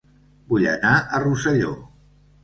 Vull 0.53 0.63
anar 0.71 0.93
a 0.97 1.19
Rosselló 1.23 1.75